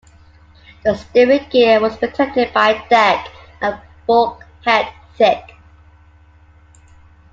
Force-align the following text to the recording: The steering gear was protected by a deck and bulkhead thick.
The 0.83 0.95
steering 0.95 1.45
gear 1.51 1.79
was 1.79 1.95
protected 1.95 2.51
by 2.55 2.71
a 2.71 2.89
deck 2.89 3.27
and 3.61 3.79
bulkhead 4.07 4.91
thick. 5.15 5.53